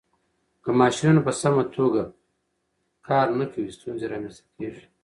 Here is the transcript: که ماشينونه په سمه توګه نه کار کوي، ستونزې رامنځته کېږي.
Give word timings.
که 0.63 0.69
ماشينونه 0.79 1.21
په 1.25 1.31
سمه 1.41 1.63
توګه 1.75 2.03
نه 2.07 2.13
کار 3.07 3.27
کوي، 3.53 3.69
ستونزې 3.77 4.05
رامنځته 4.11 4.45
کېږي. 4.57 4.85